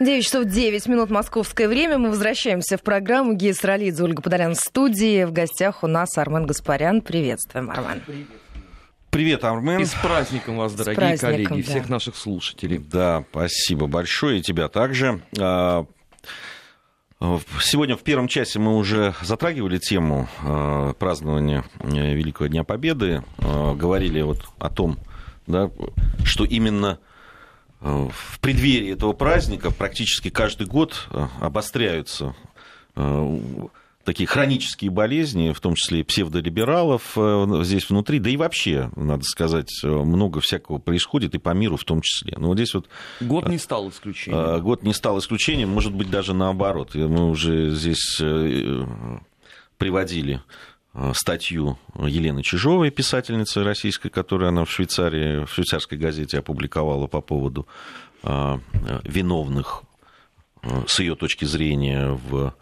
[0.00, 1.98] 9 часов 9 минут московское время.
[1.98, 5.24] Мы возвращаемся в программу Гея Саралидзе, Ольга Подолян в студии.
[5.24, 7.02] В гостях у нас Армен Гаспарян.
[7.02, 8.00] Приветствуем, Армен.
[9.10, 9.80] Привет, Армен.
[9.80, 12.78] И с праздником вас, дорогие коллеги, и всех наших слушателей.
[12.78, 15.20] Да, спасибо большое, и тебя также.
[15.38, 15.84] А,
[17.60, 23.74] сегодня в первом часе мы уже затрагивали тему а, празднования э, Великого Дня Победы, а,
[23.74, 24.98] говорили вот о том,
[25.46, 25.70] да,
[26.24, 27.00] что именно
[27.80, 32.34] в преддверии этого праздника практически каждый год э, обостряются
[32.94, 33.38] э,
[34.04, 39.22] такие хронические болезни, в том числе и псевдолибералов э, здесь внутри, да и вообще, надо
[39.24, 42.34] сказать, много всякого происходит и по миру в том числе.
[42.36, 42.88] Но вот здесь вот...
[43.20, 44.60] Год не стал исключением.
[44.60, 46.94] Год не стал исключением, может быть, даже наоборот.
[46.94, 48.20] Мы уже здесь
[49.78, 50.42] приводили
[51.14, 57.66] статью Елены Чижовой, писательницы российской, которую она в Швейцарии, в швейцарской газете опубликовала по поводу
[58.22, 58.58] э,
[59.04, 59.82] виновных,
[60.62, 62.54] э, с ее точки зрения, в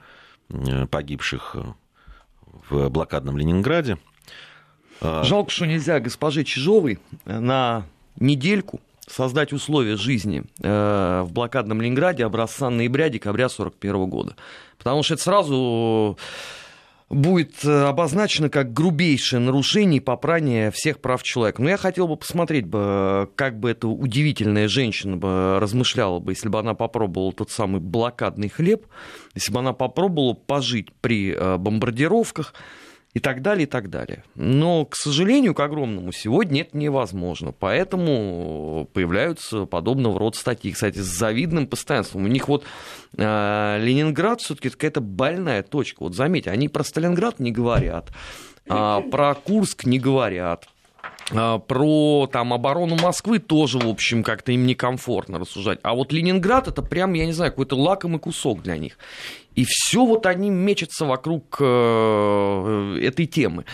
[0.90, 1.56] погибших
[2.70, 3.98] в блокадном Ленинграде.
[5.02, 7.84] Жалко, что нельзя госпоже Чижовой на
[8.18, 14.36] недельку создать условия жизни в блокадном Ленинграде образца ноября-декабря 1941 года.
[14.78, 16.18] Потому что это сразу
[17.10, 21.62] будет э, обозначено как грубейшее нарушение и попрание всех прав человека.
[21.62, 26.48] Но я хотел бы посмотреть, бы, как бы эта удивительная женщина бы размышляла бы, если
[26.48, 28.86] бы она попробовала тот самый блокадный хлеб,
[29.34, 32.52] если бы она попробовала пожить при э, бомбардировках,
[33.18, 34.22] и так далее, и так далее.
[34.36, 37.50] Но, к сожалению, к огромному, сегодня это невозможно.
[37.50, 40.70] Поэтому появляются подобного рода статьи.
[40.70, 42.24] Кстати, с завидным постоянством.
[42.24, 42.64] У них вот
[43.16, 46.04] э, Ленинград все-таки какая-то больная точка.
[46.04, 48.12] Вот заметьте, они про Сталинград не говорят,
[48.68, 50.68] а про Курск не говорят.
[51.34, 55.78] А, про там, оборону Москвы тоже, в общем, как-то им некомфортно рассуждать.
[55.82, 58.98] А вот Ленинград это прям, я не знаю, какой-то лакомый кусок для них.
[59.54, 63.64] И все вот они мечутся вокруг э, этой темы.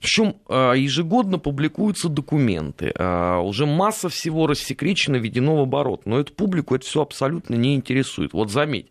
[0.00, 6.32] Причем э, ежегодно публикуются документы, э, уже масса всего рассекречено, введено в оборот, но эту
[6.32, 8.32] публику это все абсолютно не интересует.
[8.32, 8.90] Вот заметь,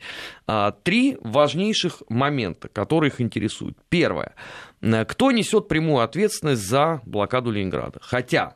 [0.84, 3.78] три важнейших момента, которые их интересуют.
[3.90, 4.34] Первое.
[4.82, 8.00] Кто несет прямую ответственность за блокаду Ленинграда?
[8.02, 8.56] Хотя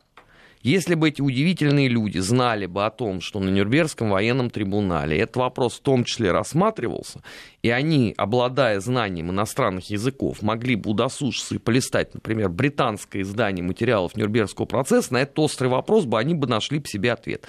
[0.63, 5.37] если бы эти удивительные люди знали бы о том, что на Нюрнбергском военном трибунале этот
[5.37, 7.21] вопрос в том числе рассматривался,
[7.61, 14.15] и они, обладая знанием иностранных языков, могли бы удосужиться и полистать, например, британское издание материалов
[14.15, 17.47] Нюрнбергского процесса, на этот острый вопрос бы они бы нашли в себе ответ.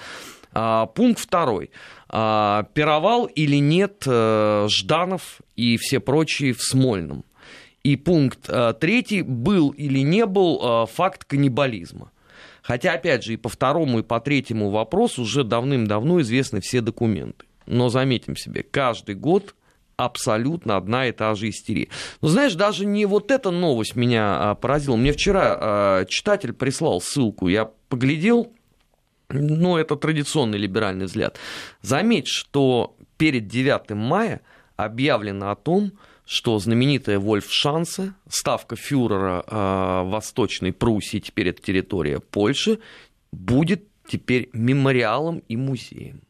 [0.52, 1.70] А, пункт второй.
[2.08, 7.24] А, пировал или нет э, Жданов и все прочие в Смольном?
[7.82, 9.22] И пункт а, третий.
[9.22, 12.10] Был или не был а, факт каннибализма?
[12.62, 17.44] Хотя, опять же, и по второму, и по третьему вопросу уже давным-давно известны все документы.
[17.66, 19.54] Но заметим себе, каждый год
[19.96, 21.88] абсолютно одна и та же истерия.
[22.20, 24.96] Но знаешь, даже не вот эта новость меня а, поразила.
[24.96, 28.52] Мне вчера а, читатель прислал ссылку, я поглядел,
[29.28, 31.38] ну, это традиционный либеральный взгляд.
[31.80, 34.40] Заметь, что перед 9 мая
[34.76, 35.96] объявлено о том, что
[36.58, 42.78] знаменитая Вольфшансе, ставка фюрера э, Восточной Пруссии, теперь это территория Польши,
[43.32, 46.22] будет теперь мемориалом и музеем.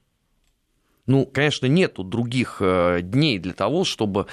[1.06, 4.26] Ну, конечно, нету других э, дней для того, чтобы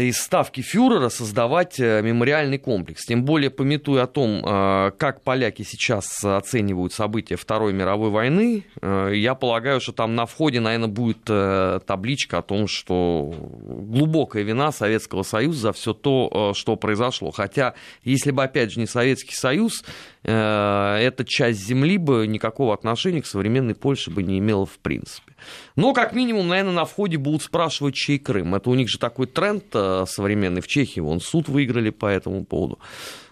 [0.00, 3.04] из ставки фюрера создавать э, мемориальный комплекс.
[3.04, 9.12] Тем более, пометуя о том, э, как поляки сейчас оценивают события Второй мировой войны, э,
[9.14, 15.22] я полагаю, что там на входе, наверное, будет табличка о том, что глубокая вина Советского
[15.22, 17.30] Союза за все то, что произошло.
[17.30, 19.84] Хотя, если бы, опять же, не Советский Союз,
[20.22, 25.34] эта часть земли бы никакого отношения к современной Польше бы не имела в принципе.
[25.76, 28.54] Но, как минимум, наверное, на входе будут спрашивать, чей Крым.
[28.54, 29.64] Это у них же такой тренд
[30.08, 31.00] современный в Чехии.
[31.00, 32.78] Вон суд выиграли по этому поводу.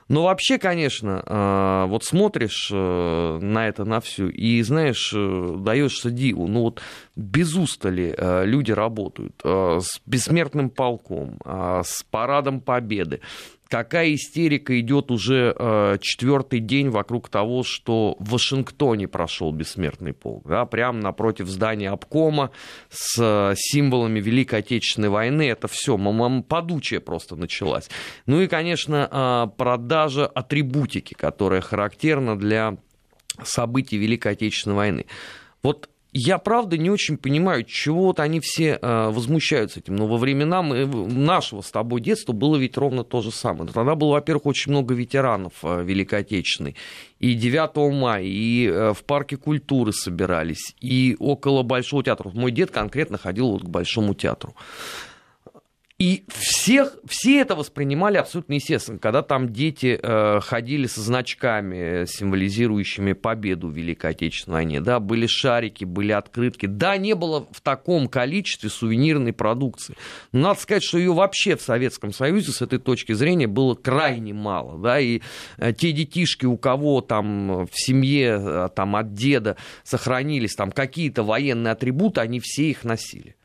[0.07, 6.47] Но вообще, конечно, э, вот смотришь э, на это, на все, и, знаешь, даешься диву.
[6.47, 6.83] Ну вот
[7.17, 13.21] без устали люди работают с бессмертным полком, с парадом победы,
[13.75, 20.47] какая истерика идет уже э, четвертый день вокруг того, что в Вашингтоне прошел бессмертный полк,
[20.47, 22.53] да, прямо напротив здания обкома
[22.88, 25.49] с э, символами Великой Отечественной войны.
[25.49, 25.99] Это все,
[26.44, 27.91] подучая просто началась.
[28.26, 32.76] Ну и, конечно, э, продажа атрибутики, которая характерна для
[33.43, 35.06] событий Великой Отечественной войны.
[35.65, 39.96] Вот я правда не очень понимаю, чего вот они все э, возмущаются этим.
[39.96, 43.70] Но во времена мы, нашего с тобой детства было ведь ровно то же самое.
[43.70, 46.76] Тогда было, во-первых, очень много ветеранов э, Великой Отечественной.
[47.19, 52.31] И 9 мая, и э, в парке культуры собирались, и около Большого театра.
[52.32, 54.55] Мой дед конкретно ходил вот к Большому театру.
[56.00, 63.12] И всех, все это воспринимали абсолютно естественно, когда там дети э, ходили со значками, символизирующими
[63.12, 68.08] победу в Великой Отечественной войне, да, были шарики, были открытки, да, не было в таком
[68.08, 69.94] количестве сувенирной продукции.
[70.32, 74.35] Но надо сказать, что ее вообще в Советском Союзе с этой точки зрения было крайне
[74.35, 75.20] мало, да, и
[75.58, 81.23] э, те детишки, у кого там в семье, э, там от деда сохранились там какие-то
[81.23, 83.37] военные атрибуты, они все их носили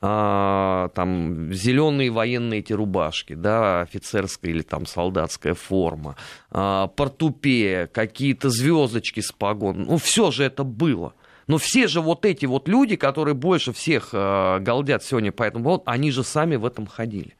[0.00, 6.16] там зеленые военные эти рубашки, да, офицерская или там солдатская форма,
[6.50, 9.84] а, портупея, какие-то звездочки с погон.
[9.84, 11.14] Ну, все же это было.
[11.46, 15.64] Но все же вот эти вот люди, которые больше всех э, галдят сегодня по этому
[15.64, 17.35] поводу, они же сами в этом ходили.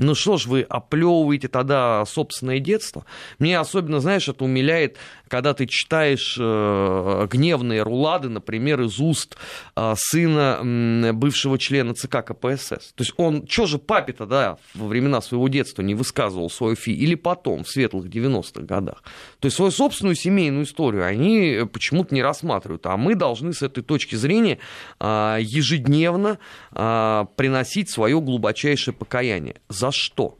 [0.00, 3.04] Ну что ж вы оплевываете тогда собственное детство?
[3.38, 4.96] Мне особенно, знаешь, это умиляет,
[5.28, 9.36] когда ты читаешь э, гневные рулады, например, из уст
[9.76, 12.92] э, сына э, бывшего члена ЦК КПСС.
[12.94, 16.92] То есть он, что же папе-то, да, во времена своего детства не высказывал свою фи,
[16.92, 19.02] или потом, в светлых 90-х годах.
[19.38, 23.82] То есть свою собственную семейную историю они почему-то не рассматривают, а мы должны с этой
[23.82, 24.58] точки зрения
[24.98, 26.38] э, ежедневно
[26.72, 29.56] э, приносить свое глубочайшее покаяние.
[29.68, 30.38] За что?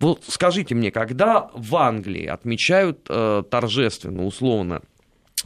[0.00, 4.82] Вот скажите мне, когда в Англии отмечают э, торжественно, условно,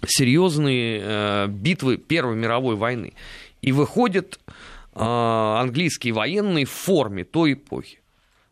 [0.06, 3.14] серьезные э, битвы Первой мировой войны,
[3.62, 4.38] и выходят
[4.94, 8.00] э, английские военные в форме той эпохи,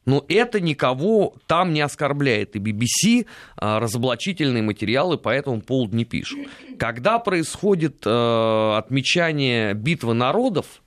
[0.06, 2.56] но это никого там не оскорбляет.
[2.56, 6.38] И BBC э, разоблачительные материалы по этому поводу не пишут.
[6.78, 10.82] Когда происходит э, отмечание битвы народов,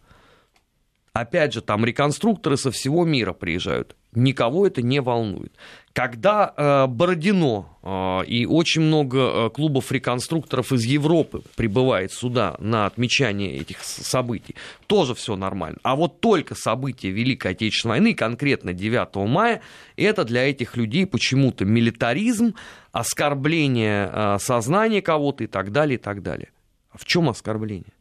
[1.13, 3.95] опять же, там реконструкторы со всего мира приезжают.
[4.13, 5.54] Никого это не волнует.
[5.94, 12.88] Когда э, Бородино э, и очень много э, клубов реконструкторов из Европы прибывает сюда на
[12.88, 14.56] отмечание этих событий,
[14.88, 15.77] тоже все нормально.
[15.83, 19.62] А вот только события Великой Отечественной войны, конкретно 9 мая,
[19.98, 22.56] это для этих людей почему-то милитаризм,
[22.92, 26.50] оскорбление э, сознания кого-то и так далее, и так далее.
[26.92, 27.94] А в чем оскорбление?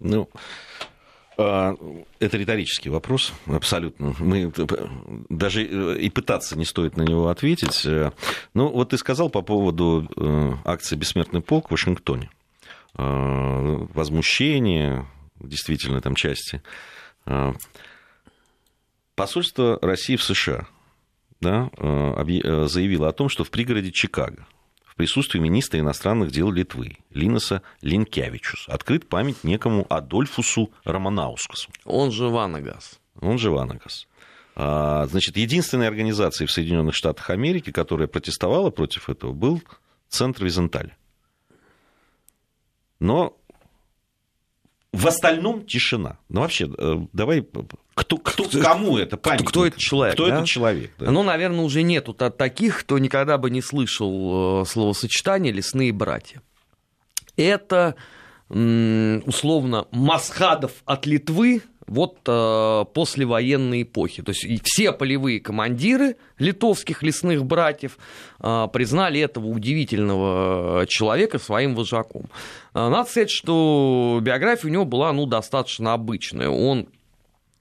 [0.00, 0.38] Ну, а,
[2.18, 4.14] это риторический вопрос, абсолютно.
[4.18, 4.52] Мы
[5.28, 7.86] даже э, и пытаться не стоит на него ответить.
[8.54, 12.30] Ну, вот ты сказал по поводу э, акции «Бессмертный полк» в Вашингтоне.
[12.94, 15.06] А, возмущение,
[15.38, 16.62] действительно, там части.
[17.26, 17.54] А,
[19.14, 20.66] посольство России в США
[21.40, 21.70] да,
[22.66, 24.46] заявило о том, что в пригороде Чикаго
[25.00, 31.70] присутствии министра иностранных дел Литвы Линоса Линкевичус открыт память некому Адольфусу Романаускасу.
[31.86, 33.00] Он же Ванагас.
[33.18, 34.06] Он же Ванагас.
[34.56, 39.62] А, значит, единственной организацией в Соединенных Штатах Америки, которая протестовала против этого, был
[40.10, 40.92] Центр Визенталь.
[42.98, 43.38] Но
[44.92, 46.18] в остальном тишина.
[46.28, 47.46] Ну, вообще, э, давай,
[47.94, 49.48] кто, кто, кому это памятник?
[49.48, 50.14] Кто, кто этот человек?
[50.14, 50.34] Кто да?
[50.34, 50.90] этот человек?
[50.98, 51.10] Да?
[51.10, 56.42] Ну, наверное, уже нету таких, кто никогда бы не слышал э, словосочетание «лесные братья».
[57.36, 57.94] Это,
[58.48, 64.22] условно, Масхадов от Литвы вот э, послевоенной эпохи.
[64.22, 67.98] То есть все полевые командиры литовских лесных братьев
[68.40, 72.26] э, признали этого удивительного человека своим вожаком.
[72.74, 76.48] Э, надо сказать, что биография у него была ну, достаточно обычная.
[76.48, 76.88] Он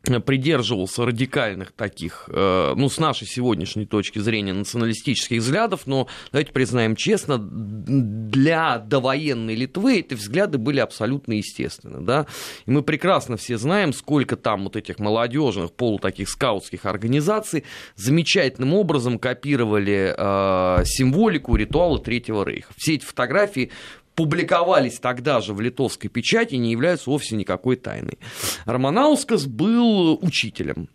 [0.04, 6.96] придерживался радикальных таких, э, ну, с нашей сегодняшней точки зрения, националистических взглядов, но, давайте признаем
[6.96, 12.28] честно, для довоенной Литвы эти взгляды были абсолютно естественны, да,
[12.66, 17.66] и мы прекрасно все знаем, сколько там вот этих молодежных, полутаких скаутских организаций
[17.96, 22.74] замечательным образом копировали э, символику, ритуалы Третьего Рейха.
[22.78, 23.70] Все эти фотографии
[24.20, 28.20] публиковались тогда же в литовской печати, не являются вовсе никакой тайной.
[28.66, 30.90] Романаускас был учителем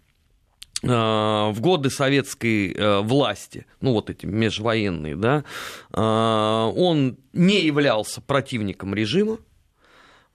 [0.82, 5.42] э, в годы советской э, власти, ну вот эти межвоенные, да,
[5.90, 9.38] э, он не являлся противником режима,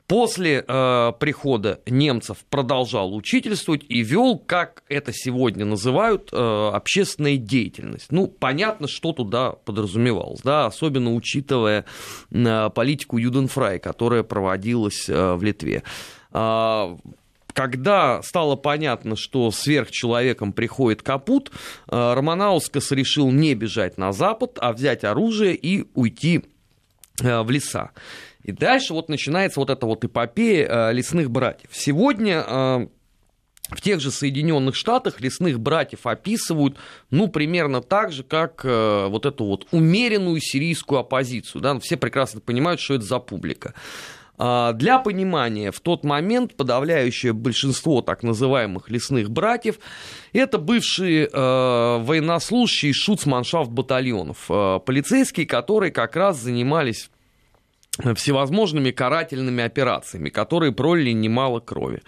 [0.10, 8.08] После э, прихода немцев продолжал учительствовать и вел, как это сегодня называют, э, общественная деятельность.
[8.12, 11.86] Ну, понятно, что туда подразумевалось, да, особенно учитывая
[12.32, 15.84] э, политику Юденфрай, которая проводилась э, в Литве.
[16.34, 16.98] Э,
[17.54, 24.74] когда стало понятно, что сверхчеловеком приходит капут, э, Романаускас решил не бежать на запад, а
[24.74, 26.46] взять оружие и уйти
[27.22, 27.92] э, в леса.
[28.50, 31.70] И дальше вот начинается вот эта вот эпопея э, лесных братьев.
[31.72, 32.88] Сегодня э,
[33.70, 36.75] в тех же Соединенных Штатах лесных братьев описывают,
[37.12, 41.62] ну, примерно так же, как э, вот эту вот умеренную сирийскую оппозицию.
[41.62, 41.79] Да?
[41.79, 43.75] Все прекрасно понимают, что это за публика.
[44.39, 49.77] А, для понимания, в тот момент подавляющее большинство так называемых лесных братьев
[50.34, 57.12] это бывшие э, военнослужащие шуцманшафт батальонов, э, полицейские, которые как раз занимались
[58.15, 62.01] всевозможными карательными операциями, которые пролили немало крови.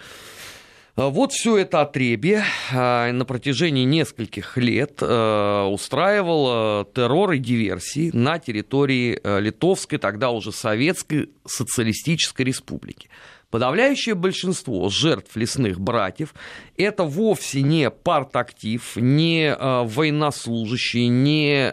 [0.94, 8.10] А, вот все это отребье а, на протяжении нескольких лет а, устраивало террор и диверсии
[8.12, 13.08] на территории Литовской, тогда уже Советской Социалистической Республики.
[13.50, 16.34] Подавляющее большинство жертв лесных братьев–
[16.78, 21.68] это вовсе не партактив, не военнослужащие, не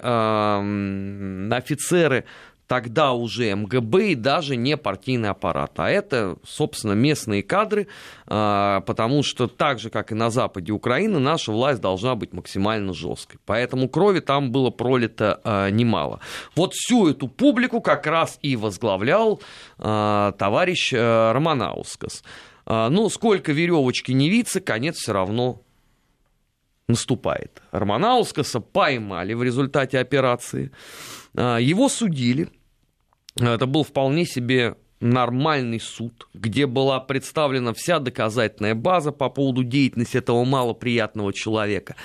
[1.55, 2.25] офицеры
[2.69, 5.71] тогда уже МГБ и даже не партийный аппарат.
[5.77, 7.87] А это, собственно, местные кадры,
[8.27, 12.93] а, потому что так же, как и на западе Украины, наша власть должна быть максимально
[12.93, 13.39] жесткой.
[13.47, 16.19] Поэтому крови там было пролито а, немало.
[16.55, 19.41] Вот всю эту публику как раз и возглавлял
[19.79, 22.23] а, товарищ Романаускас.
[22.67, 25.63] Ну, сколько веревочки не виться, конец все равно
[26.87, 27.63] наступает.
[27.71, 30.71] Романаускаса поймали в результате операции.
[31.33, 32.49] Его судили–
[33.47, 40.17] это был вполне себе нормальный суд, где была представлена вся доказательная база по поводу деятельности
[40.17, 41.95] этого малоприятного человека.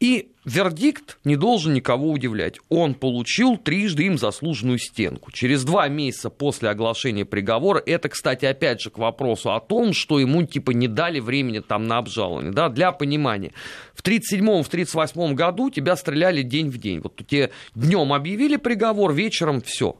[0.00, 2.58] И вердикт не должен никого удивлять.
[2.68, 5.30] Он получил трижды им заслуженную стенку.
[5.30, 10.18] Через два месяца после оглашения приговора, это, кстати, опять же к вопросу о том, что
[10.18, 12.52] ему типа не дали времени там на обжалование.
[12.52, 13.52] Да, для понимания.
[13.94, 17.00] В 1937 в 1938 году тебя стреляли день в день.
[17.00, 19.96] Вот тебе днем объявили приговор, вечером все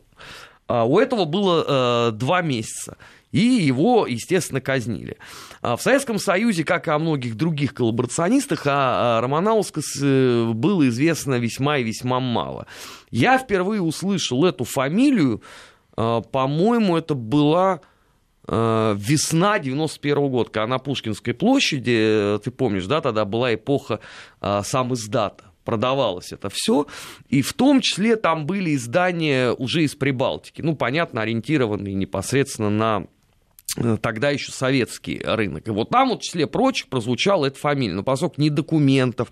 [0.66, 2.96] а у этого было э, два месяца.
[3.32, 5.16] И его, естественно, казнили.
[5.60, 11.34] А в Советском Союзе, как и о многих других коллаборационистах, о Романаускас э, было известно
[11.34, 12.66] весьма и весьма мало.
[13.10, 15.42] Я впервые услышал эту фамилию,
[15.96, 17.80] э, по-моему, это была
[18.46, 24.00] весна 91 -го года, когда на Пушкинской площади, ты помнишь, да, тогда была эпоха
[24.38, 26.86] сам издата продавалось это все,
[27.28, 33.06] и в том числе там были издания уже из Прибалтики, ну, понятно, ориентированные непосредственно на
[33.76, 35.66] э, тогда еще советский рынок.
[35.66, 37.94] И вот там, вот, в числе прочих, прозвучала эта фамилия.
[37.94, 39.30] Но поскольку ни документов,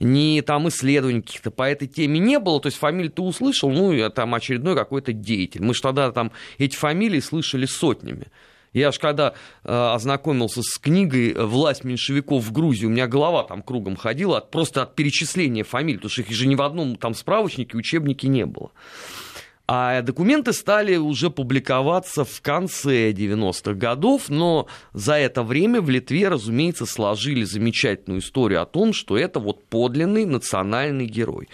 [0.00, 4.10] ни там исследований каких-то по этой теме не было, то есть фамилию ты услышал, ну,
[4.10, 5.62] там очередной какой-то деятель.
[5.62, 8.28] Мы же тогда там эти фамилии слышали сотнями.
[8.72, 13.62] Я аж когда э, ознакомился с книгой «Власть меньшевиков в Грузии», у меня голова там
[13.62, 17.14] кругом ходила от, просто от перечисления фамилий, потому что их же ни в одном там
[17.14, 18.70] справочнике, учебнике не было.
[19.68, 26.28] А документы стали уже публиковаться в конце 90-х годов, но за это время в Литве,
[26.28, 31.48] разумеется, сложили замечательную историю о том, что это вот подлинный национальный герой.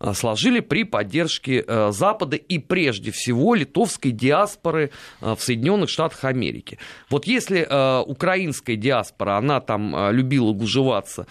[0.00, 6.24] Э, сложили при поддержке э, Запада и прежде всего литовской диаспоры э, в Соединенных Штатах
[6.24, 6.78] Америки.
[7.10, 7.64] Вот если
[8.04, 11.26] украинская диаспора, она там любила гужеваться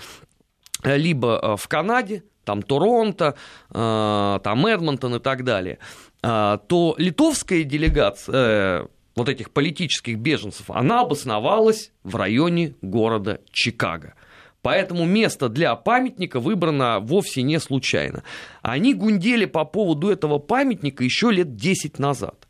[0.83, 3.35] либо в Канаде, там Торонто,
[3.69, 5.79] там Эдмонтон и так далее,
[6.21, 14.15] то литовская делегация вот этих политических беженцев, она обосновалась в районе города Чикаго.
[14.63, 18.23] Поэтому место для памятника выбрано вовсе не случайно.
[18.61, 22.47] Они гундели по поводу этого памятника еще лет 10 назад.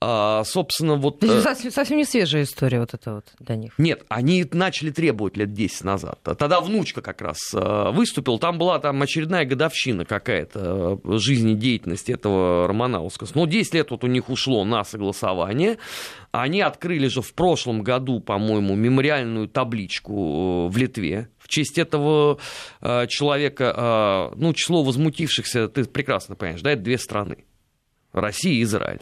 [0.00, 1.22] А, собственно, вот...
[1.22, 3.72] Ну, совсем, совсем не свежая история вот эта вот для них.
[3.78, 6.18] Нет, они начали требовать лет 10 назад.
[6.22, 12.68] Тогда внучка как раз а, выступила, там была там очередная годовщина какая-то а, жизнедеятельности этого
[12.68, 13.34] Романаускас.
[13.34, 15.78] Но 10 лет вот у них ушло на согласование.
[16.32, 22.38] Они открыли же в прошлом году, по-моему, мемориальную табличку в Литве, в честь этого
[22.80, 27.44] человека, ну, число возмутившихся, ты прекрасно понимаешь, да, это две страны.
[28.14, 29.00] Россия и Израиль.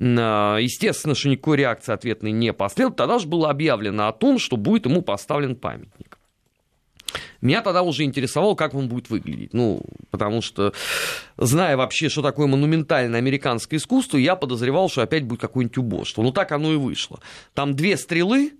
[0.00, 2.96] А, естественно, что никакой реакции ответной не последовало.
[2.96, 6.18] Тогда же было объявлено о том, что будет ему поставлен памятник.
[7.40, 9.54] Меня тогда уже интересовало, как он будет выглядеть.
[9.54, 10.72] Ну, потому что,
[11.36, 16.22] зная вообще, что такое монументальное американское искусство, я подозревал, что опять будет какое-нибудь убожество.
[16.22, 17.20] Ну, так оно и вышло.
[17.54, 18.52] Там две стрелы,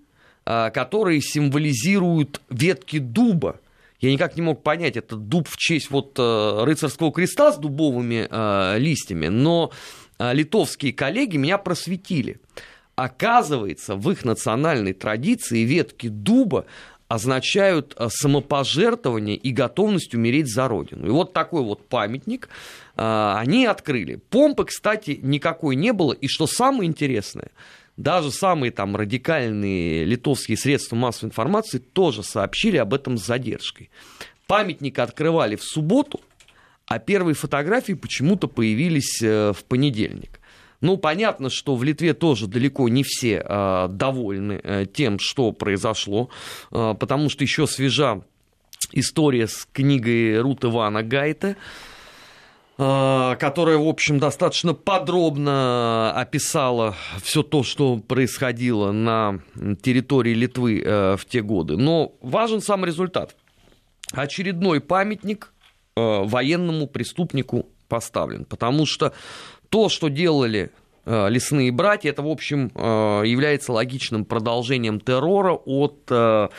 [0.45, 3.59] а, которые символизируют ветки дуба,
[3.99, 8.27] я никак не мог понять, это дуб в честь вот э, рыцарского креста с дубовыми
[8.29, 9.71] э, листьями, но
[10.17, 12.39] э, литовские коллеги меня просветили.
[12.95, 16.65] Оказывается, в их национальной традиции ветки дуба
[17.07, 21.07] означают самопожертвование и готовность умереть за родину.
[21.07, 22.49] И вот такой вот памятник
[22.95, 24.17] они открыли.
[24.29, 26.11] Помпы, кстати, никакой не было.
[26.11, 27.51] И что самое интересное,
[27.99, 33.89] даже самые там радикальные литовские средства массовой информации тоже сообщили об этом с задержкой.
[34.47, 36.21] Памятник открывали в субботу,
[36.87, 40.39] а первые фотографии почему-то появились э, в понедельник.
[40.79, 46.29] Ну, понятно, что в Литве тоже далеко не все э, довольны э, тем, что произошло,
[46.71, 48.21] э, потому что еще свежа
[48.93, 51.57] история с книгой Рут Ивана Гайта,
[52.79, 59.41] которая, в общем, достаточно подробно описала все то, что происходило на
[59.81, 61.75] территории Литвы э, в те годы.
[61.75, 63.35] Но важен сам результат.
[64.13, 65.51] Очередной памятник
[65.97, 69.11] э, военному преступнику поставлен, потому что
[69.67, 76.03] то, что делали э, лесные братья, это, в общем, э, является логичным продолжением террора от
[76.09, 76.49] э,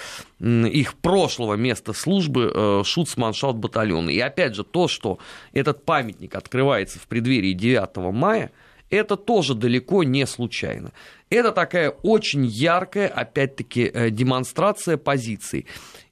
[0.40, 4.10] их прошлого места службы Шуцманшаут батальона.
[4.10, 5.18] И опять же, то, что
[5.52, 8.50] этот памятник открывается в преддверии 9 мая,
[8.88, 10.92] это тоже далеко не случайно.
[11.28, 15.66] Это такая очень яркая, опять-таки, демонстрация позиций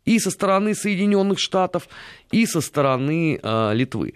[0.04, 1.88] и со стороны Соединенных Штатов,
[2.30, 3.40] и со стороны
[3.73, 4.14] Литвы.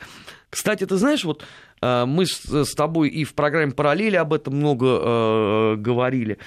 [0.51, 4.87] Кстати, ты знаешь, вот Э, мы с тобой и в программе «Параллели» об этом много
[4.87, 6.39] э, говорили.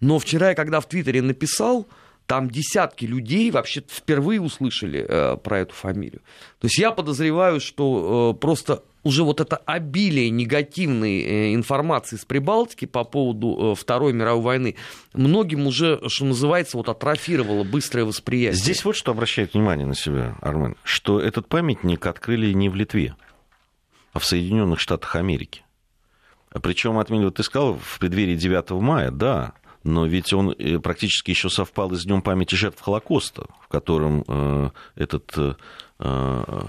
[0.00, 1.86] Но вчера я, когда в Твиттере написал,
[2.26, 6.20] там десятки людей вообще впервые услышали э, про эту фамилию.
[6.58, 12.24] То есть я подозреваю, что э, просто уже вот это обилие негативной э, информации с
[12.24, 14.76] Прибалтики по поводу э, Второй мировой войны
[15.12, 18.58] многим уже, что называется, вот атрофировало быстрое восприятие.
[18.58, 23.14] Здесь вот что обращает внимание на себя, Армен, что этот памятник открыли не в Литве
[24.14, 25.62] а в Соединенных Штатах Америки.
[26.62, 31.50] Причем, отметил, ты сказал, в преддверии 9 мая, да, но ведь он э, практически еще
[31.50, 35.54] совпал и с Днем памяти жертв Холокоста, в котором э, этот э,
[35.98, 36.62] э,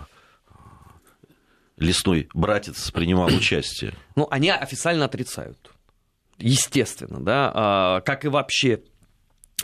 [1.77, 3.93] лесной братец принимал участие.
[4.15, 5.71] Ну, они официально отрицают.
[6.39, 8.81] Естественно, да, а, как и вообще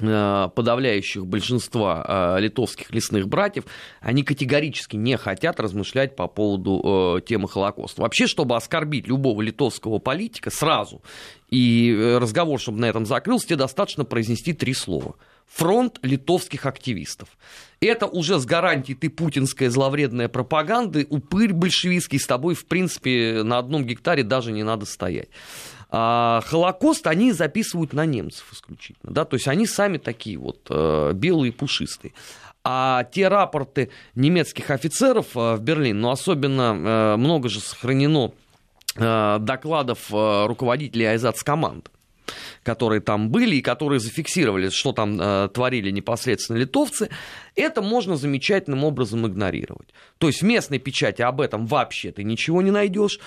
[0.01, 3.65] подавляющих большинства э, литовских лесных братьев,
[4.01, 8.01] они категорически не хотят размышлять по поводу э, темы Холокоста.
[8.01, 11.01] Вообще, чтобы оскорбить любого литовского политика сразу,
[11.49, 15.15] и разговор, чтобы на этом закрылся, тебе достаточно произнести три слова.
[15.47, 17.27] Фронт литовских активистов.
[17.81, 23.57] Это уже с гарантией ты путинская зловредная пропаганда, упырь большевистский, с тобой, в принципе, на
[23.57, 25.27] одном гектаре даже не надо стоять.
[25.93, 31.11] А Холокост они записывают на немцев исключительно, да, то есть они сами такие вот э,
[31.13, 32.13] белые пушистые.
[32.63, 38.31] А те рапорты немецких офицеров э, в Берлин, ну особенно э, много же сохранено
[38.93, 41.89] докладов руководителей Айзац-команд,
[42.63, 47.09] которые там были и которые зафиксировали, что там э, творили непосредственно литовцы,
[47.55, 49.89] это можно замечательным образом игнорировать.
[50.17, 53.19] То есть в местной печати об этом вообще ты ничего не найдешь.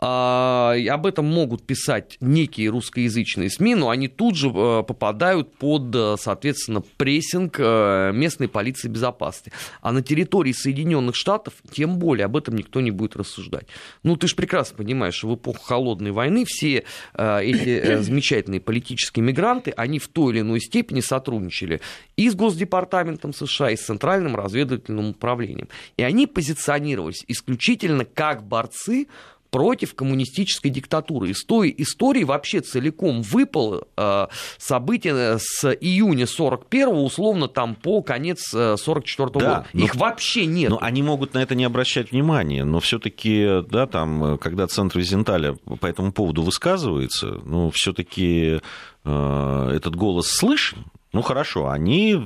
[0.00, 5.94] А, об этом могут писать некие русскоязычные СМИ, но они тут же э, попадают под,
[5.94, 9.52] э, соответственно, прессинг э, местной полиции безопасности.
[9.82, 13.66] А на территории Соединенных Штатов тем более об этом никто не будет рассуждать.
[14.02, 19.72] Ну, ты же прекрасно понимаешь, что в эпоху холодной войны все эти замечательные политические мигранты,
[19.76, 21.80] они в той или иной степени сотрудничали
[22.16, 25.68] и с Госдепартаментом США, и с Центральным разведывательным управлением.
[25.96, 29.06] И они позиционировались исключительно как борцы
[29.54, 31.30] против коммунистической диктатуры.
[31.30, 34.26] Из той истории вообще целиком выпало э,
[34.58, 39.66] событие с июня 41 условно там по конец 44 -го да, года.
[39.72, 40.70] Их вообще нет.
[40.70, 45.54] Но они могут на это не обращать внимания, но все-таки, да, там, когда центр Визенталя
[45.78, 48.60] по этому поводу высказывается, ну, все-таки
[49.04, 52.20] э, этот голос слышен, ну хорошо, они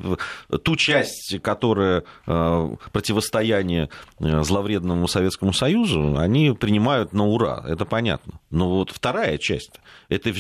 [0.65, 8.41] ту часть, которая э, противостояние э, зловредному Советскому Союзу, они принимают на ура, это понятно.
[8.51, 10.33] Но вот вторая часть, это,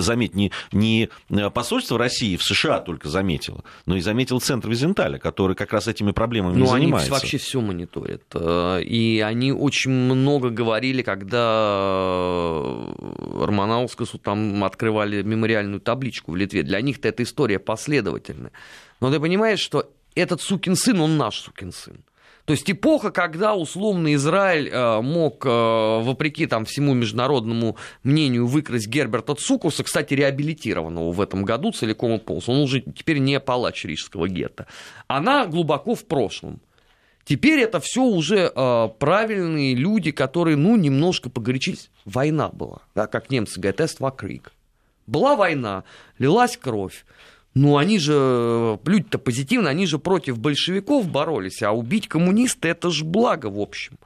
[0.00, 1.08] заметь, не, не
[1.54, 6.10] посольство России в США только заметило, но и заметил Центр Визенталя, который как раз этими
[6.10, 7.06] проблемами ну, занимается.
[7.06, 8.22] они вообще все мониторят.
[8.34, 11.30] Э, и они очень много говорили, когда
[12.98, 16.62] Романаускасу там открывали мемориальную табличку в Литве.
[16.62, 18.50] Для них-то эта история последовательны.
[19.00, 22.04] Но ты понимаешь, что этот сукин сын, он наш сукин сын.
[22.50, 28.88] То есть эпоха, когда условный Израиль э, мог, э, вопреки там, всему международному мнению, выкрасть
[28.88, 33.84] Герберта Цукуса, кстати, реабилитированного в этом году целиком и полностью, он уже теперь не палач
[33.84, 34.66] рижского гетто,
[35.06, 36.60] она глубоко в прошлом.
[37.24, 41.88] Теперь это все уже э, правильные люди, которые, ну, немножко погорячились.
[42.04, 44.50] Война была, да, как немцы говорят, «Эст крик».
[45.06, 45.84] Была война,
[46.18, 47.04] лилась кровь.
[47.54, 53.04] Ну, они же, люди-то позитивно, они же против большевиков боролись, а убить коммуниста это же
[53.04, 53.98] благо, в общем.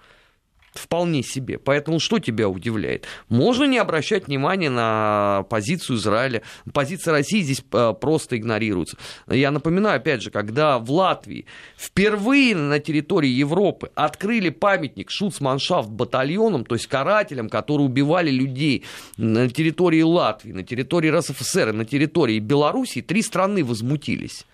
[0.75, 1.59] Вполне себе.
[1.59, 3.07] Поэтому что тебя удивляет?
[3.29, 6.43] Можно не обращать внимания на позицию Израиля.
[6.73, 8.97] Позиция России здесь э, просто игнорируется.
[9.29, 16.65] Я напоминаю, опять же, когда в Латвии впервые на территории Европы открыли памятник Шуцманшафт батальонам,
[16.65, 18.85] то есть карателям, которые убивали людей
[19.17, 24.45] на территории Латвии, на территории РСФСР, на территории Белоруссии, три страны возмутились.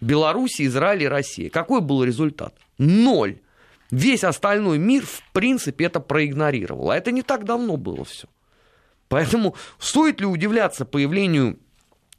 [0.00, 1.50] Беларусь, Израиль и Россия.
[1.50, 2.52] Какой был результат?
[2.78, 3.38] Ноль.
[3.90, 6.90] Весь остальной мир, в принципе, это проигнорировал.
[6.90, 8.28] А это не так давно было все.
[9.08, 11.58] Поэтому стоит ли удивляться появлению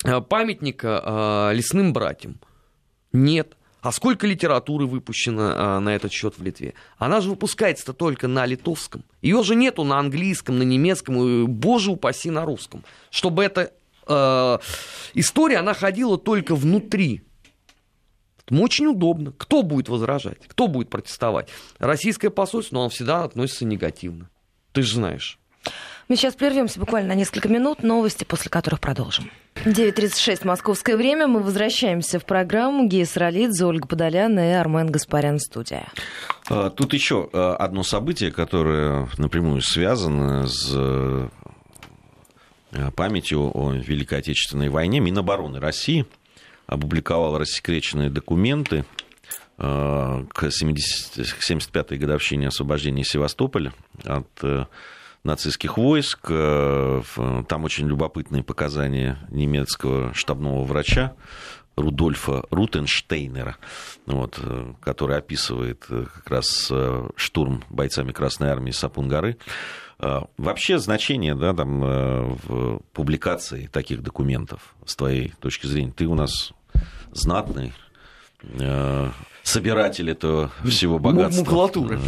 [0.03, 2.39] э, памятника э, лесным братьям?
[3.13, 3.55] Нет.
[3.81, 6.73] А сколько литературы выпущено э, на этот счет в Литве?
[6.97, 9.03] Она же выпускается-то только на литовском.
[9.21, 12.83] Ее же нету на английском, на немецком, и, боже упаси, на русском.
[13.11, 13.71] Чтобы эта
[14.07, 14.57] э,
[15.13, 17.21] история, она ходила только внутри
[18.49, 19.31] Поэтому очень удобно.
[19.37, 20.39] Кто будет возражать?
[20.47, 21.49] Кто будет протестовать?
[21.77, 24.29] Российское посольство, но оно всегда относится негативно.
[24.71, 25.37] Ты же знаешь.
[26.07, 27.83] Мы сейчас прервемся буквально на несколько минут.
[27.83, 29.29] Новости, после которых продолжим.
[29.65, 31.27] 9.36 московское время.
[31.27, 35.91] Мы возвращаемся в программу Гея Ролидзе, Ольга Подолян и Армен Гаспарян студия.
[36.49, 41.27] А, тут еще а, одно событие, которое напрямую связано с э,
[42.95, 44.99] памятью о Великой Отечественной войне.
[44.99, 46.07] Минобороны России–
[46.69, 48.85] опубликовал рассекреченные документы
[49.57, 54.65] э, к 75-й годовщине освобождения Севастополя от э,
[55.23, 56.27] нацистских войск.
[56.29, 57.01] Э,
[57.47, 61.13] там очень любопытные показания немецкого штабного врача
[61.75, 63.57] Рудольфа Рутенштейнера,
[64.05, 64.37] вот,
[64.81, 66.69] который описывает как раз
[67.15, 69.37] штурм бойцами Красной Армии Сапун-горы.
[69.97, 76.51] Вообще значение да, там, в публикации таких документов, с твоей точки зрения, ты у нас
[77.11, 77.73] знатный
[78.43, 79.09] э,
[79.43, 81.43] собиратель этого всего богатства.
[81.43, 81.99] Макулатуры.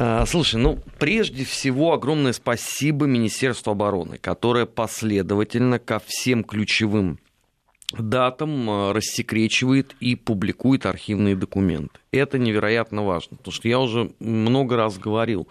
[0.00, 7.18] А, слушай, ну, прежде всего, огромное спасибо Министерству обороны, которое последовательно ко всем ключевым
[7.96, 11.98] датам э, рассекречивает и публикует архивные документы.
[12.12, 15.48] Это невероятно важно, потому что я уже много раз говорил,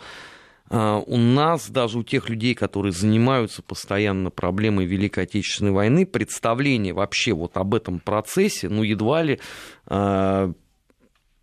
[0.69, 7.34] у нас, даже у тех людей, которые занимаются постоянно проблемой Великой Отечественной войны, представление вообще
[7.34, 9.39] вот об этом процессе, ну, едва ли
[9.88, 10.53] э,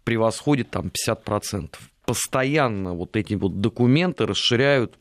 [0.04, 1.74] превосходит там 50%.
[2.04, 4.98] Постоянно вот эти вот документы расширяют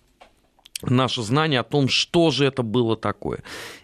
[0.81, 3.39] наше знание о том, что же это было такое.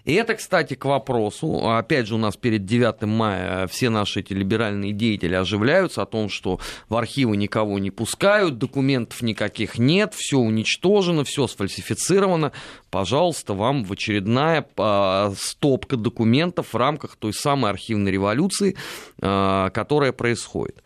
[0.06, 4.34] И это, кстати, к вопросу, опять же, у нас перед 9 мая все наши эти
[4.34, 10.38] либеральные деятели оживляются о том, что в архивы никого не пускают, документов никаких нет, все
[10.38, 12.52] уничтожено, все сфальсифицировано.
[12.90, 18.76] Пожалуйста, вам в очередная а, стопка документов в рамках той самой архивной революции,
[19.22, 20.84] а, которая происходит.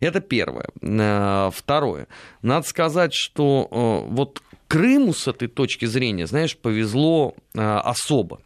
[0.00, 0.68] Это первое.
[0.82, 2.08] А, второе.
[2.40, 8.40] Надо сказать, что вот Крыму с этой точки зрения, знаешь, повезло э, особо.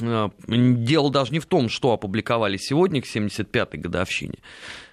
[0.00, 4.38] Э, дело даже не в том, что опубликовали сегодня к 75-й годовщине.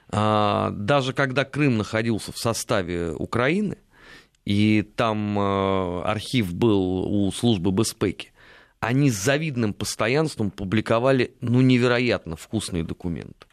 [0.09, 3.77] А, даже когда Крым находился в составе Украины,
[4.43, 8.33] и там э, архив был у службы Беспеки,
[8.81, 13.47] они с завидным постоянством публиковали ну, невероятно вкусные документы.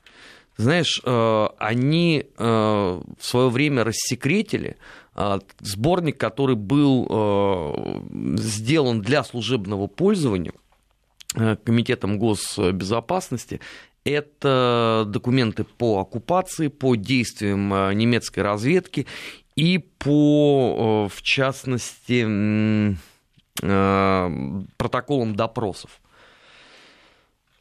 [0.56, 4.76] Знаешь, они в свое время рассекретили
[5.60, 8.00] сборник, который был э,
[8.38, 10.52] сделан для служебного пользования
[11.34, 13.60] э, Комитетом госбезопасности.
[14.04, 19.06] Это документы по оккупации, по действиям э, немецкой разведки
[19.56, 22.96] и по, в частности,
[24.76, 26.00] протоколам допросов.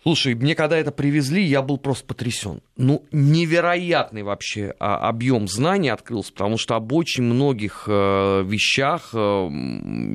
[0.08, 2.62] Слушай, мне когда это привезли, я был просто потрясен.
[2.78, 9.50] Ну, невероятный вообще а, объем знаний открылся, потому что об очень многих э, вещах э,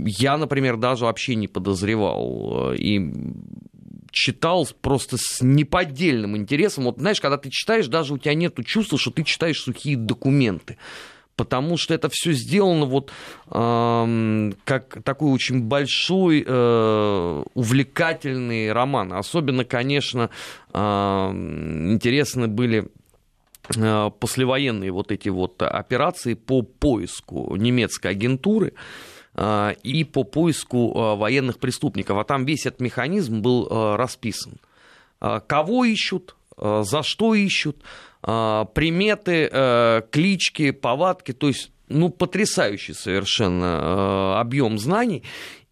[0.06, 2.72] я, например, даже вообще не подозревал.
[2.72, 3.12] И
[4.12, 6.84] читал просто с неподдельным интересом.
[6.84, 10.78] Вот знаешь, когда ты читаешь, даже у тебя нет чувства, что ты читаешь сухие документы
[11.42, 13.10] потому что это все сделано вот
[13.50, 19.12] э, как такой очень большой, э, увлекательный роман.
[19.12, 20.30] Особенно, конечно,
[20.72, 22.86] э, интересны были
[23.76, 28.74] э, послевоенные вот эти вот операции по поиску немецкой агентуры
[29.34, 32.18] э, и по поиску э, военных преступников.
[32.18, 34.60] А там весь этот механизм был расписан.
[35.18, 37.82] Кого ищут, за что ищут,
[38.22, 45.24] приметы, э, клички, повадки, то есть ну, потрясающий совершенно э, объем знаний.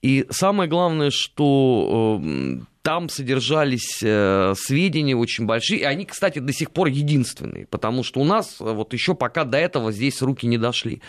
[0.03, 6.71] И самое главное, что э, там содержались сведения очень большие, и они, кстати, до сих
[6.71, 11.03] пор единственные, потому что у нас вот еще пока до этого здесь руки не дошли.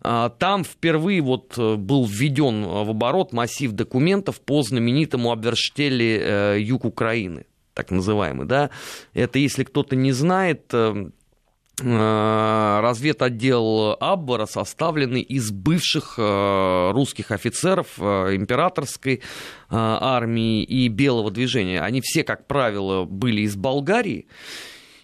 [0.00, 6.84] А, там впервые вот был введен в оборот массив документов по знаменитому Абверштеле э, юг
[6.84, 8.46] Украины, так называемый.
[8.46, 8.70] Да?
[9.14, 11.10] Это, если кто-то не знает, э,
[11.78, 19.20] разведотдел Аббара, составленный из бывших русских офицеров императорской
[19.68, 21.82] армии и белого движения.
[21.82, 24.26] Они все, как правило, были из Болгарии.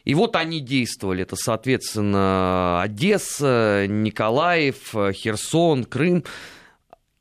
[0.04, 1.24] И вот они действовали.
[1.24, 6.24] Это, соответственно, Одесса, Николаев, Херсон, Крым.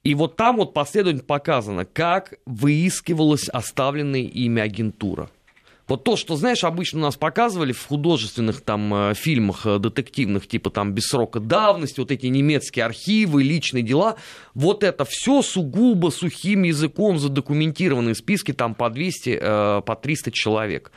[0.03, 5.29] И вот там вот последовательно показано, как выискивалась оставленная ими агентура.
[5.91, 10.47] Вот то, что, знаешь, обычно у нас показывали в художественных там э, фильмах э, детективных,
[10.47, 14.15] типа там «Без срока давности», вот эти немецкие архивы, личные дела,
[14.53, 20.93] вот это все сугубо сухим языком задокументированные списки там по 200, э, по 300 человек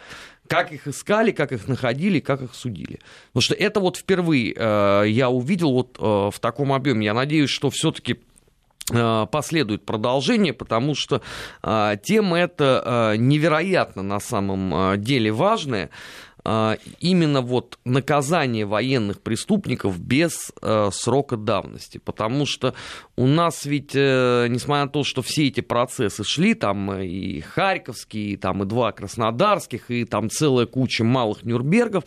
[0.46, 3.00] как их искали, как их находили, как их судили.
[3.32, 7.06] Потому что это вот впервые э, я увидел вот э, в таком объеме.
[7.06, 8.20] Я надеюсь, что все-таки
[8.86, 11.22] последует продолжение, потому что
[11.62, 15.90] э, тема эта э, невероятно на самом э, деле важная.
[17.00, 21.96] Именно вот наказание военных преступников без э, срока давности.
[21.96, 22.74] Потому что
[23.16, 28.32] у нас ведь, э, несмотря на то, что все эти процессы шли, там и Харьковские,
[28.32, 32.04] и, там и два Краснодарских, и там целая куча малых Нюрнбергов,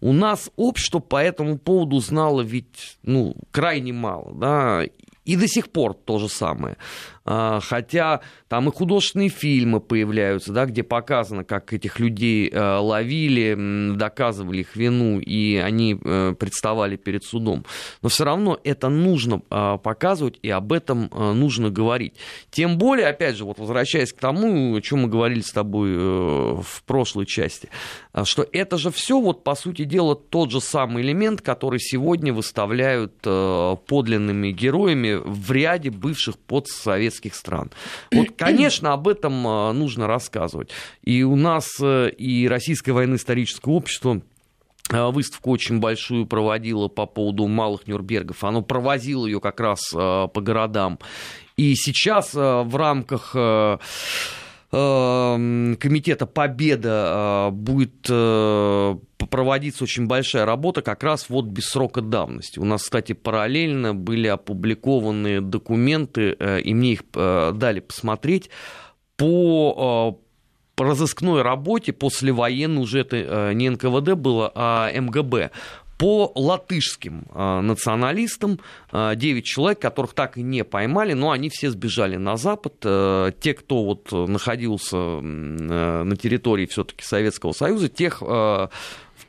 [0.00, 4.32] у нас общество по этому поводу знало ведь ну, крайне мало.
[4.34, 4.84] Да?
[5.30, 6.76] И до сих пор то же самое.
[7.24, 13.94] А, хотя там и художественные фильмы появляются, да, где показано, как этих людей э, ловили,
[13.94, 17.64] доказывали их вину, и они э, представали перед судом.
[18.02, 22.14] Но все равно это нужно а, показывать, и об этом э, нужно говорить.
[22.50, 26.82] Тем более, опять же, вот возвращаясь к тому, о чем мы говорили с тобой в
[26.86, 27.68] прошлой части,
[28.24, 33.14] что это же все, вот, по сути дела, тот же самый элемент, который сегодня выставляют
[33.20, 37.70] подлинными героями в ряде бывших подсоветских советских стран.
[38.12, 40.70] Вот, конечно, об этом а, нужно рассказывать.
[41.02, 44.22] И у нас э, и Российское военно-историческое общество
[44.90, 48.42] а, выставку очень большую проводило по поводу малых Нюрнбергов.
[48.44, 50.98] Оно провозило ее как раз а, по городам.
[51.56, 53.32] И сейчас в рамках
[54.70, 58.96] комитета Победа будет э,
[59.30, 62.58] проводиться очень большая работа как раз вот без срока давности.
[62.58, 68.50] У нас, кстати, параллельно были опубликованы документы, э, и мне их дали посмотреть,
[69.16, 70.18] по
[70.76, 75.50] по разыскной работе послевоенной уже это не НКВД было, а МГБ
[76.00, 78.58] по латышским э, националистам,
[78.90, 82.76] э, 9 человек, которых так и не поймали, но они все сбежали на Запад.
[82.84, 88.68] Э, те, кто вот находился э, на территории все-таки Советского Союза, тех э,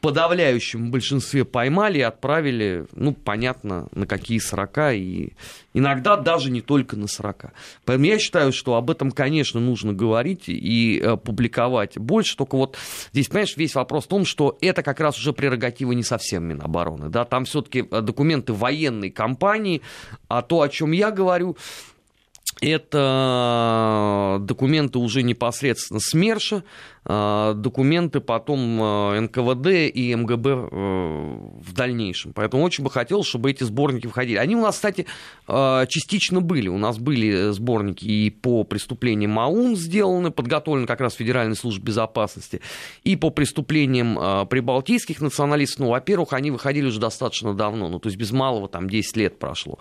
[0.02, 5.34] подавляющем большинстве поймали и отправили, ну, понятно, на какие срока, и
[5.74, 7.54] иногда даже не только на срока.
[7.86, 12.78] Поэтому я считаю, что об этом, конечно, нужно говорить и э, публиковать больше, только вот
[13.14, 17.10] здесь, понимаешь, весь вопрос в том, что это как раз уже прерогатива не совсем Минобороны,
[17.10, 19.82] да, там все-таки э, документы военной компании,
[20.28, 21.56] а то, о чем я говорю,
[22.62, 26.64] это документы уже непосредственно СМЕРШа,
[27.04, 32.32] документы потом а, НКВД и МГБ э, в дальнейшем.
[32.34, 34.38] Поэтому очень бы хотелось, чтобы эти сборники входили.
[34.38, 35.06] Они у нас, кстати,
[35.48, 36.68] частично были.
[36.68, 42.62] У нас были сборники и по преступлениям МАУН сделаны, подготовлены как раз Федеральной службой безопасности,
[43.04, 45.80] и по преступлениям прибалтийских националистов.
[45.80, 49.40] Ну, во-первых, они выходили уже достаточно давно, ну, то есть без малого там 10 лет
[49.40, 49.80] прошло.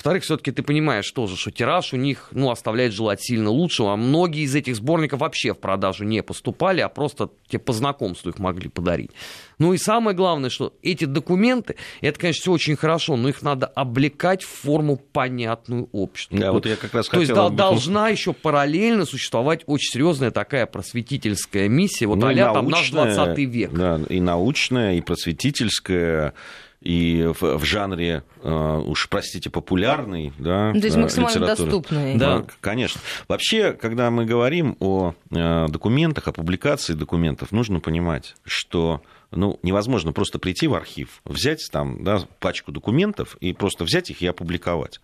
[0.00, 3.96] Во-вторых, все-таки ты понимаешь тоже, что тираж у них ну, оставляет желать сильно лучшего, а
[3.96, 6.22] многие из этих сборников вообще в продажу не
[6.60, 9.10] поступали, а просто тебе по знакомству их могли подарить.
[9.58, 13.66] Ну и самое главное, что эти документы, это, конечно, все очень хорошо, но их надо
[13.66, 16.38] облекать в форму понятную обществу.
[16.38, 17.44] Да, вот, вот я как раз То хотел...
[17.44, 22.90] есть должна еще параллельно существовать очень серьезная такая просветительская миссия, вот ну, а там наш
[22.90, 23.72] 20 век.
[23.72, 26.34] Да, и научная, и просветительская,
[26.80, 32.16] и в, в жанре, э, уж простите, популярный, да, ну, То есть э, максимально доступный.
[32.16, 33.00] Да, конечно.
[33.28, 40.12] Вообще, когда мы говорим о э, документах, о публикации документов, нужно понимать, что ну, невозможно
[40.12, 45.00] просто прийти в архив, взять там да, пачку документов и просто взять их и опубликовать.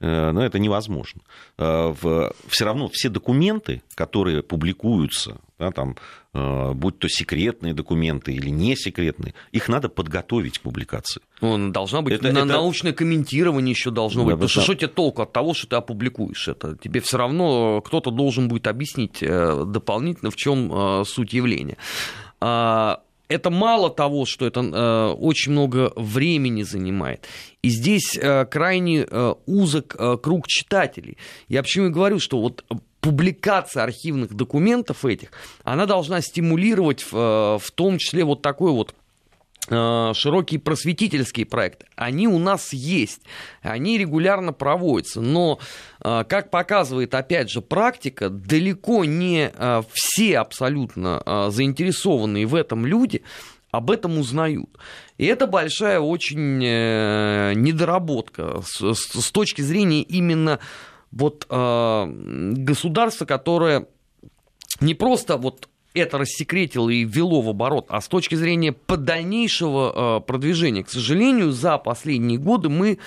[0.00, 1.22] Но это невозможно.
[1.56, 5.96] Все равно все документы, которые публикуются, да, там,
[6.32, 11.20] будь то секретные документы или не секретные, их надо подготовить к публикации.
[11.40, 12.46] Ну, должна быть это, на, это...
[12.46, 14.34] научное комментирование еще должно быть.
[14.34, 16.76] Да, Потому что что тебе толку от того, что ты опубликуешь это?
[16.76, 21.76] Тебе все равно кто-то должен будет объяснить дополнительно, в чем суть явления.
[23.28, 27.26] Это мало того, что это э, очень много времени занимает.
[27.62, 31.18] И здесь э, крайне э, узок э, круг читателей.
[31.48, 32.64] Я почему и говорю, что вот
[33.00, 35.30] публикация архивных документов этих,
[35.62, 38.94] она должна стимулировать в, э, в том числе вот такой вот
[39.68, 43.22] широкие просветительские проекты, они у нас есть,
[43.62, 45.58] они регулярно проводятся, но,
[46.02, 53.22] э, как показывает, опять же, практика, далеко не э, все абсолютно заинтересованные в этом люди
[53.70, 54.70] об этом узнают.
[55.18, 60.58] И это большая очень недоработка с, с точки зрения именно
[61.10, 63.86] вот государства, которое
[64.80, 70.26] не просто вот это рассекретило и ввело в оборот, а с точки зрения дальнейшего э,
[70.26, 72.98] продвижения, к сожалению, за последние годы мы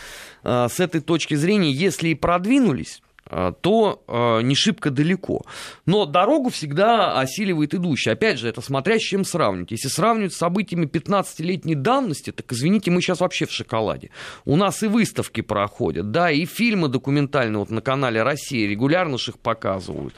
[0.43, 5.45] э, с этой точки зрения, если и продвинулись, э, то э, не шибко далеко.
[5.85, 8.09] Но дорогу всегда осиливает идущий.
[8.09, 9.71] Опять же, это смотря с чем сравнивать.
[9.71, 14.09] Если сравнивать с событиями 15-летней давности, так извините, мы сейчас вообще в шоколаде.
[14.45, 19.37] У нас и выставки проходят, да, и фильмы документальные вот на канале России регулярно их
[19.39, 20.15] показывают.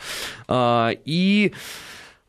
[0.47, 1.53] Э, и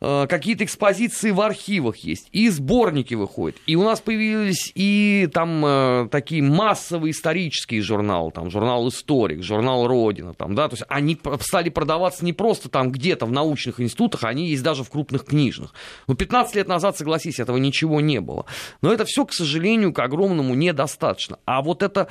[0.01, 3.57] какие-то экспозиции в архивах есть, и сборники выходят.
[3.67, 9.87] И у нас появились и там э, такие массовые исторические журналы, там журнал «Историк», журнал
[9.87, 14.25] «Родина», там, да, то есть они стали продаваться не просто там где-то в научных институтах,
[14.25, 15.73] они есть даже в крупных книжных.
[16.07, 18.47] Но 15 лет назад, согласись, этого ничего не было.
[18.83, 21.39] Но это все, к сожалению, к огромному недостаточно.
[21.45, 22.09] А вот это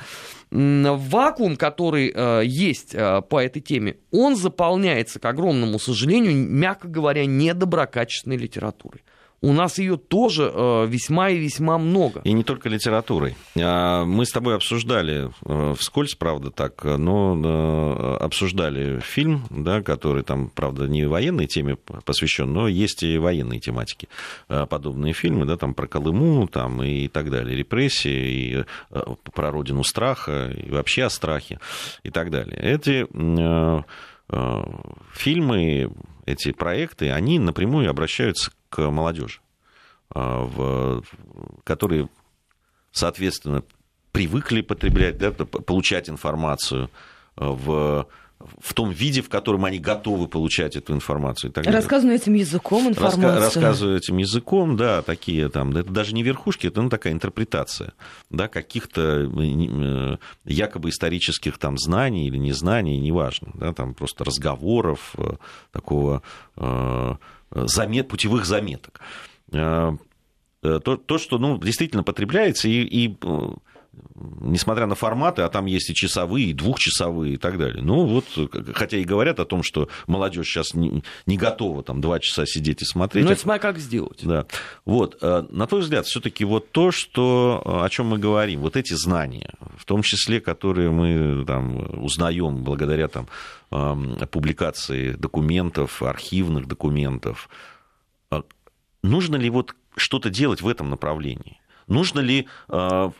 [0.54, 7.26] вакуум, который э, есть э, по этой теме, он заполняется, к огромному сожалению, мягко говоря,
[7.26, 9.02] недоброкачественной литературой
[9.44, 12.20] у нас ее тоже э, весьма и весьма много.
[12.24, 13.36] И не только литературой.
[13.60, 20.22] А, мы с тобой обсуждали, э, вскользь, правда, так, но э, обсуждали фильм, да, который
[20.22, 24.08] там, правда, не военной теме посвящен, но есть и военные тематики.
[24.48, 28.64] Подобные фильмы, да, там про Колыму там, и так далее, репрессии, и
[29.34, 31.60] про родину страха, и вообще о страхе,
[32.02, 32.56] и так далее.
[32.56, 33.06] Эти
[35.12, 35.92] фильмы,
[36.26, 39.40] эти проекты, они напрямую обращаются к молодежи,
[40.10, 41.02] а, в,
[41.64, 42.08] которые,
[42.92, 43.62] соответственно,
[44.12, 46.90] привыкли потреблять, да, получать информацию
[47.36, 48.06] а, в
[48.60, 51.50] в том виде, в котором они готовы получать эту информацию.
[51.50, 53.22] И так Рассказываю этим языком информацию.
[53.24, 57.92] Раска- рассказываю этим языком, да, такие там, это даже не верхушки, это ну, такая интерпретация,
[58.30, 65.34] да, каких-то э, якобы исторических там знаний или незнаний, неважно, да, там просто разговоров, э,
[65.72, 66.22] такого
[66.56, 67.14] э,
[67.54, 69.00] замет, путевых заметок.
[69.52, 69.92] Э,
[70.62, 73.50] э, то, то что ну, действительно потребляется, и, и э,
[74.40, 77.82] несмотря на форматы, а там есть и часовые, и двухчасовые и так далее.
[77.82, 78.24] Ну вот,
[78.74, 82.82] хотя и говорят о том, что молодежь сейчас не, не готова там два часа сидеть
[82.82, 83.24] и смотреть.
[83.24, 84.20] Ну это смотря как сделать.
[84.22, 84.46] Да.
[84.84, 89.50] Вот, на твой взгляд, все-таки вот то, что, о чем мы говорим, вот эти знания,
[89.76, 93.28] в том числе, которые мы там узнаем благодаря там
[94.30, 97.48] публикации документов, архивных документов,
[98.30, 98.42] а
[99.02, 101.60] нужно ли вот что-то делать в этом направлении?
[101.86, 103.10] Нужно ли э,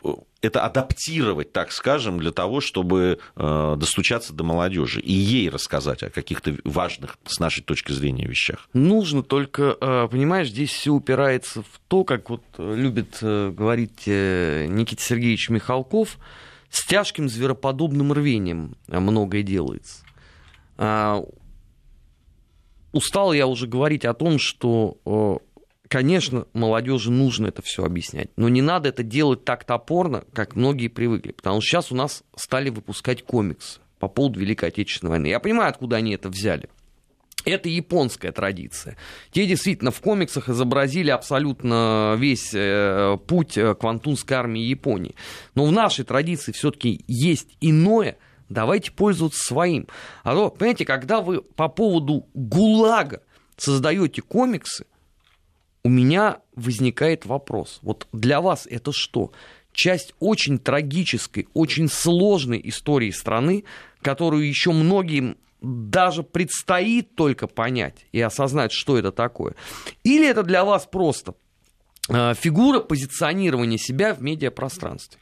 [0.41, 6.09] это адаптировать, так скажем, для того, чтобы э, достучаться до молодежи и ей рассказать о
[6.09, 8.69] каких-то важных, с нашей точки зрения, вещах?
[8.73, 15.49] Нужно, только, э, понимаешь, здесь все упирается в то, как вот любит говорить Никита Сергеевич
[15.49, 16.17] Михалков,
[16.69, 20.03] с тяжким звероподобным рвением многое делается.
[20.77, 21.23] А,
[22.91, 25.41] устал я уже говорить о том, что,
[25.87, 30.87] конечно, молодежи нужно это все объяснять, но не надо это делать так топорно, как многие
[30.87, 35.27] привыкли, потому что сейчас у нас стали выпускать комиксы по поводу Великой Отечественной войны.
[35.27, 36.69] Я понимаю, откуда они это взяли.
[37.43, 38.97] Это японская традиция.
[39.31, 45.13] Те действительно в комиксах изобразили абсолютно весь э, путь к Квантунской армии Японии.
[45.53, 48.17] Но в нашей традиции все-таки есть иное–
[48.49, 49.87] Давайте пользоваться своим.
[50.23, 53.21] А то, понимаете, когда вы по поводу ГУЛАГа
[53.57, 54.85] создаете комиксы,
[55.85, 57.77] у меня возникает вопрос.
[57.83, 59.31] Вот для вас это что?
[59.71, 63.65] Часть очень трагической, очень сложной истории страны,
[64.01, 69.53] которую еще многим даже предстоит только понять и осознать, что это такое.
[70.03, 71.35] Или это для вас просто
[72.09, 75.19] э, фигура позиционирования себя в медиапространстве?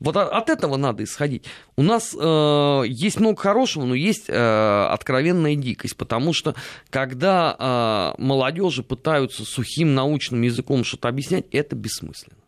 [0.00, 1.44] Вот от этого надо исходить.
[1.76, 6.54] У нас э, есть много хорошего, но есть э, откровенная дикость, потому что
[6.88, 12.42] когда э, молодежи пытаются сухим научным языком что-то объяснять, это бессмысленно.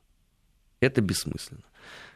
[0.81, 1.63] Это бессмысленно.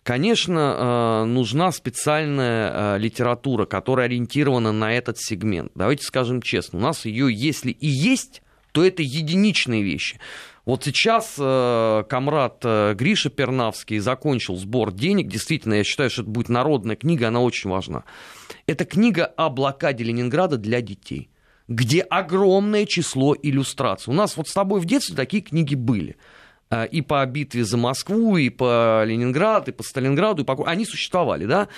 [0.07, 5.73] Конечно, э, нужна специальная э, литература, которая ориентирована на этот сегмент.
[5.75, 8.41] Давайте скажем честно, у нас ее, если и есть,
[8.73, 10.19] то это единичные вещи.
[10.67, 15.29] Вот сейчас э, комрад э, Гриша Пернавский закончил сбор денег.
[15.29, 18.03] Действительно, я считаю, что это будет народная книга, она очень важна.
[18.67, 21.31] Это книга о блокаде Ленинграда для детей,
[21.69, 24.13] где огромное число иллюстраций.
[24.13, 26.17] У нас вот с тобой в детстве такие книги были
[26.71, 30.61] э, и по битве за Москву, и по Ленинграду, и по Сталинграду, и по...
[30.67, 31.69] они существовали, да.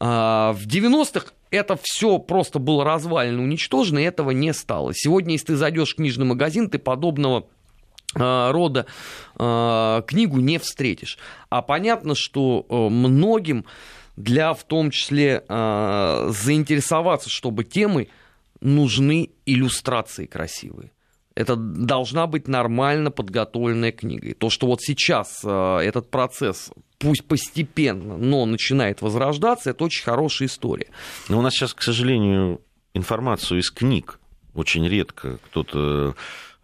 [0.00, 4.92] А, в 90-х это все просто было развалено, уничтожено, и этого не стало.
[4.94, 7.46] Сегодня, если ты зайдешь в книжный магазин, ты подобного
[8.14, 8.86] рода
[9.38, 11.18] э, книгу не встретишь.
[11.48, 13.64] А понятно, что э, многим
[14.16, 18.08] для в том числе э, заинтересоваться, чтобы темы
[18.60, 20.92] нужны иллюстрации красивые.
[21.34, 24.28] Это должна быть нормально подготовленная книга.
[24.28, 30.04] И то, что вот сейчас э, этот процесс, пусть постепенно, но начинает возрождаться, это очень
[30.04, 30.88] хорошая история.
[31.30, 32.60] Но у нас сейчас, к сожалению,
[32.92, 34.20] информацию из книг
[34.54, 36.12] очень редко кто-то Э,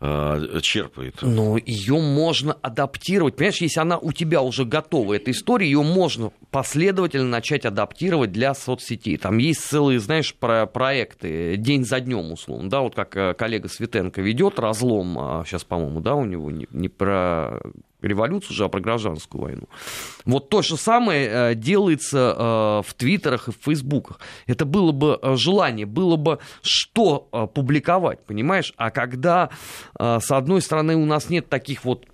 [0.00, 1.16] черпает.
[1.22, 3.36] Но ее можно адаптировать.
[3.36, 8.54] Понимаешь, если она у тебя уже готова, эта история, ее можно последовательно начать адаптировать для
[8.54, 9.16] соцсетей.
[9.16, 13.68] Там есть целые, знаешь, про проекты день за днем, условно, да, вот как э, коллега
[13.68, 17.60] Светенко ведет разлом, сейчас, а по-моему, да, у него не, не про
[18.00, 19.68] революцию уже, а про гражданскую войну.
[20.24, 24.20] Вот то же самое э, делается э, в Твиттерах и в Фейсбуках.
[24.46, 28.72] Это было бы э, желание, было бы что публиковать, понимаешь?
[28.76, 29.50] А когда,
[29.98, 32.06] с одной стороны, у нас нет таких вот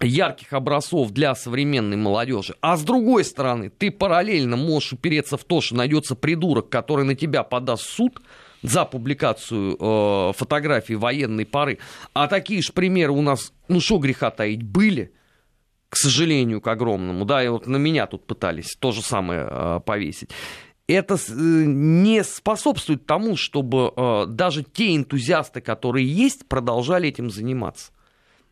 [0.00, 5.60] ярких образцов для современной молодежи, а с другой стороны, ты параллельно можешь упереться в то,
[5.60, 8.20] что найдется придурок, который на тебя подаст суд,
[8.62, 11.78] за публикацию э, фотографий военной поры.
[12.12, 15.12] А такие же примеры у нас, ну что греха таить, были,
[15.88, 19.80] к сожалению, к огромному, да, и вот на меня тут пытались то же самое э,
[19.84, 20.30] повесить.
[20.86, 27.92] Это э, не способствует тому, чтобы э, даже те энтузиасты, которые есть, продолжали этим заниматься.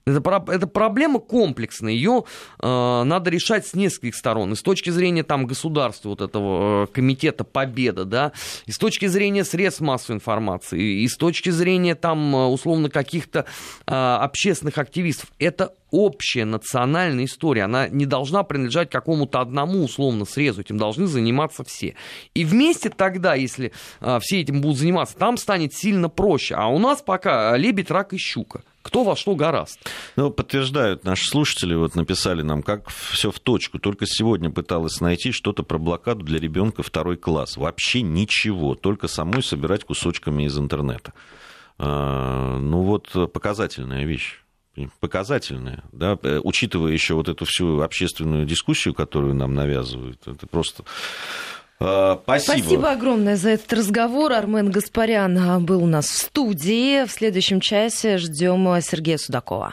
[0.07, 2.23] Это, это проблема комплексная, ее
[2.61, 4.53] э, надо решать с нескольких сторон.
[4.53, 8.31] И с точки зрения там, государства, вот этого э, комитета Победа, да,
[8.67, 13.47] и с точки зрения средств массовой информации, и с точки зрения там, э, условно, каких-то
[13.85, 15.33] э, общественных активистов.
[15.41, 17.65] Это общая национальная история.
[17.65, 20.61] Она не должна принадлежать какому-то одному условно срезу.
[20.61, 21.97] Этим должны заниматься все.
[22.33, 26.55] И вместе тогда, если э, все этим будут заниматься, там станет сильно проще.
[26.55, 29.81] А у нас пока лебедь, рак и щука кто во что гораст.
[30.15, 33.81] Ну, подтверждают наши слушатели, вот написали нам, как все в точку.
[33.81, 37.57] Только сегодня пыталась найти что-то про блокаду для ребенка второй класс.
[37.57, 41.13] Вообще ничего, только самой собирать кусочками из интернета.
[41.79, 44.41] А, ну вот показательная вещь
[45.01, 50.85] показательная, да, э, учитывая еще вот эту всю общественную дискуссию, которую нам навязывают, это просто
[51.79, 52.59] Спасибо.
[52.59, 54.33] Спасибо огромное за этот разговор.
[54.33, 57.05] Армен Гаспарян был у нас в студии.
[57.05, 59.73] В следующем часе ждем Сергея Судакова.